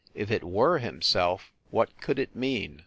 If 0.15 0.31
it 0.31 0.43
were 0.43 0.79
himself 0.79 1.53
what 1.69 2.01
could 2.01 2.17
it 2.17 2.35
mean? 2.35 2.79